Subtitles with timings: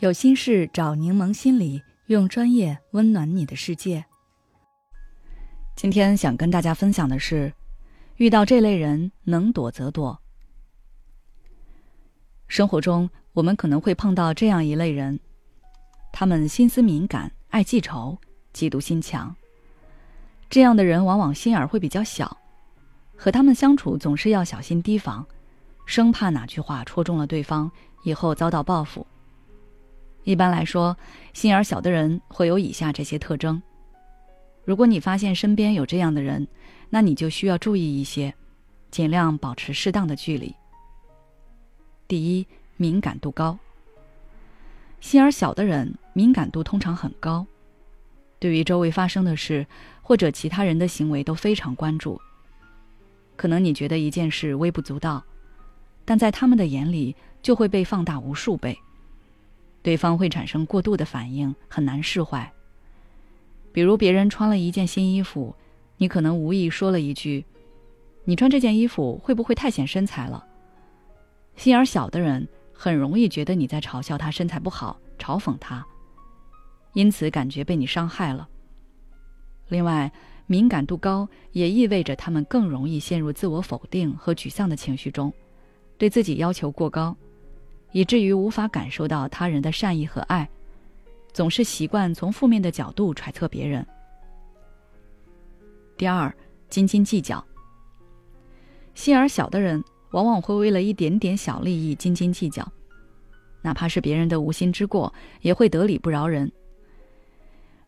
[0.00, 4.02] 有心事找柠檬心理，用专业温暖你的世界。
[5.76, 7.52] 今天想跟大家分享的是，
[8.16, 10.18] 遇到这类人能躲则躲。
[12.48, 15.20] 生活中，我们可能会碰到这样一类人，
[16.14, 18.16] 他们心思敏感，爱记仇，
[18.54, 19.36] 嫉妒心强。
[20.48, 22.34] 这样的人往往心眼会比较小，
[23.14, 25.26] 和他们相处总是要小心提防，
[25.84, 27.70] 生怕哪句话戳中了对方，
[28.02, 29.06] 以后遭到报复。
[30.24, 30.96] 一般来说，
[31.32, 33.60] 心眼小的人会有以下这些特征。
[34.64, 36.46] 如果你发现身边有这样的人，
[36.90, 38.34] 那你就需要注意一些，
[38.90, 40.54] 尽量保持适当的距离。
[42.06, 42.46] 第一，
[42.76, 43.58] 敏感度高。
[45.00, 47.46] 心眼小的人敏感度通常很高，
[48.38, 49.66] 对于周围发生的事
[50.02, 52.20] 或者其他人的行为都非常关注。
[53.36, 55.24] 可能你觉得一件事微不足道，
[56.04, 58.78] 但在他们的眼里就会被放大无数倍。
[59.82, 62.52] 对方会产生过度的反应，很难释怀。
[63.72, 65.54] 比如别人穿了一件新衣服，
[65.96, 67.44] 你可能无意说了一句
[68.24, 70.44] ：“你穿这件衣服会不会太显身材了？”
[71.56, 75.86] 心眼小的人很容易觉得你在嘲笑他身材不好，嘲讽他，
[76.94, 78.48] 因此感觉被你伤害了。
[79.68, 80.10] 另外，
[80.46, 85.32] 敏感度高也意味着他们更容易陷入自我否定和沮丧的情绪中，
[85.96, 87.16] 对自己要求过高。
[87.92, 90.48] 以至于无法感受到他人的善意和爱，
[91.32, 93.86] 总是习惯从负面的角度揣测别人。
[95.96, 96.34] 第二，
[96.68, 97.44] 斤斤计较。
[98.94, 102.66] 心眼小的人往往会为了一点点小利益斤斤计较，
[103.62, 106.50] 哪怕是别人的无心之过，也会得理不饶人。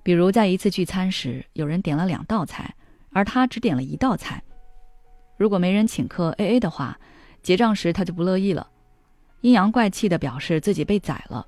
[0.03, 2.75] 比如在一次聚餐时，有人点了两道菜，
[3.11, 4.43] 而他只点了一道菜，
[5.37, 6.99] 如果没人请客 A A 的话，
[7.43, 8.69] 结账时他就不乐意了。
[9.43, 11.47] 阴阳怪气的表示自己被宰了。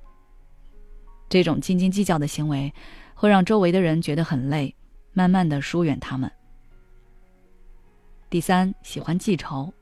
[1.27, 2.71] 这种斤斤计较的行为，
[3.13, 4.75] 会让周围的人觉得很累，
[5.13, 6.31] 慢慢的疏远他们。
[8.29, 9.73] 第三，喜欢记仇。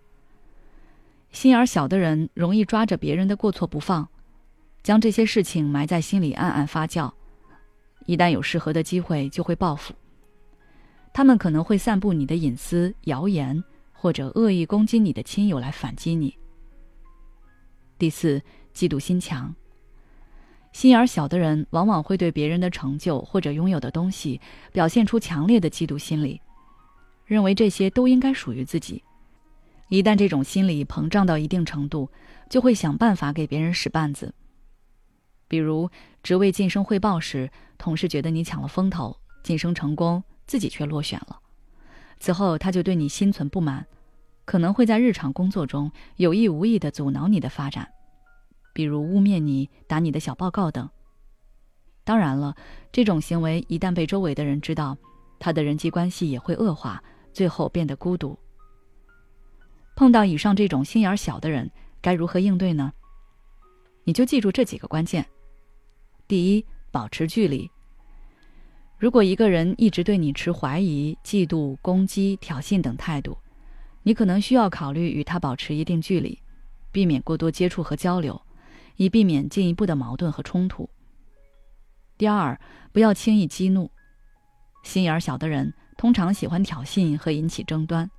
[1.32, 4.08] 心眼小的人容易抓着别人的过错不放，
[4.84, 7.12] 将这些事情埋在心里暗暗发酵，
[8.06, 9.94] 一旦有适合的机会就会报复。
[11.12, 16.38] 他们可能会散布你的隐私、谣言，或者恶意攻击你的亲友来反击你。
[18.04, 18.42] 第四，
[18.76, 19.56] 嫉妒心强。
[20.74, 24.42] 心眼小的人往往会对别人的成就或者拥有的东西
[24.74, 26.42] 表现出强烈的嫉妒心理，
[27.26, 29.02] 认为这些都应该属于自己。
[29.88, 32.10] 一旦这种心理膨胀到一定程度，
[32.50, 34.36] 就会想办法给别人使绊子。
[35.48, 35.90] 比如
[36.22, 41.40] 职位晋升汇报时，同事觉得你抢了风头，晋升成功，自己却落选了，
[42.20, 43.88] 此后他就对你心存不满。
[44.46, 47.90] 可能会在日常工作中有意无意地阻挠你的发展，
[48.74, 50.90] 比如污蔑你、打你的小报告等。
[52.04, 52.56] 当然了，
[52.92, 54.98] 这种行为一旦被周围的人知道，
[55.40, 57.02] 他的人际关系也会恶化，
[57.32, 58.38] 最后变得孤独。
[59.96, 61.72] 碰到以上这种心眼小的人，
[62.02, 62.92] 该如何应对呢？
[64.04, 65.26] 你就记住这几个关键：
[66.28, 67.70] 第一，保持距离。
[68.98, 73.38] 如果一个人一直对你持怀疑、嫉妒、攻击、挑衅等态度，
[74.04, 76.40] 你可能需要考虑与他保持一定距离，
[76.92, 78.42] 避免过多接触和交流，
[78.98, 80.90] 以避免进一步的矛盾和冲突。
[82.18, 82.60] 第二，
[82.92, 83.90] 不要轻易激怒，
[84.84, 88.10] 心眼儿小的人通常喜欢挑衅和引起争端，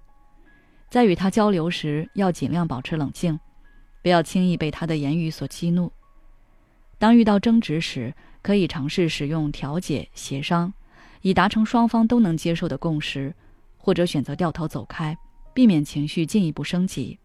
[0.91, 3.39] 在与他交流时要尽量保持冷静，
[4.03, 5.93] 不要轻易被他的言语所激怒。
[6.99, 10.73] 当遇到争执时，可以尝试使用调解、协商，
[11.21, 13.35] 以达成双方都能接受的共识，
[13.77, 15.17] 或者选择掉头走开。
[15.55, 17.19] 避免情绪进一步升级。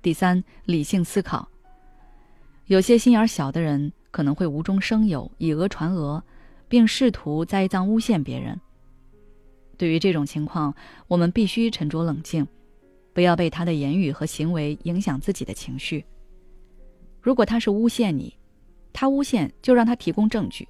[0.00, 1.46] 第三，理性思考。
[2.66, 6.22] 有些心眼小的人可能会无中生有，以讹传讹，
[6.68, 8.58] 并试图栽赃诬陷别人。
[9.76, 10.74] 对于这种情况，
[11.06, 12.46] 我们必须沉着冷静，
[13.12, 16.04] 不要被他的言语和行为影响自己的情绪。
[17.20, 18.34] 如果他是诬陷你，
[18.92, 20.64] 他诬陷就让他提供证据；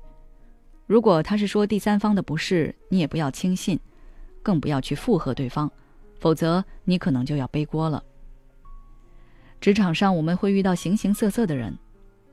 [0.86, 3.78] 如果他是说第三方的不是，你也不要轻信。
[4.48, 5.70] 更不要去附和对方，
[6.18, 8.02] 否则你可能就要背锅了。
[9.60, 11.76] 职场上我们会遇到形形色色的人，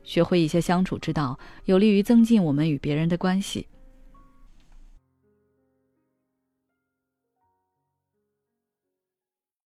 [0.06, 3.67] 学会一些相处之道，有利于增进我们与别人的关系。